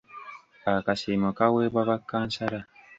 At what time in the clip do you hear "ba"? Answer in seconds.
1.89-1.95